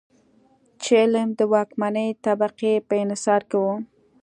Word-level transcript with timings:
چې 0.81 0.91
علم 1.01 1.29
د 1.39 1.41
واکمنې 1.53 2.07
طبقې 2.25 2.73
په 2.87 2.93
انحصار 3.03 3.41
کې 3.49 3.57
و. 3.63 3.65